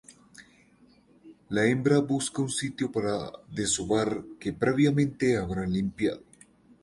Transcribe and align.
La 1.57 1.65
hembra 1.67 1.99
busca 2.11 2.41
un 2.41 2.49
sitio 2.49 2.91
para 2.91 3.31
desovar 3.51 4.23
que 4.39 4.51
previamente 4.51 5.37
habrán 5.37 5.71
limpiado. 5.73 6.23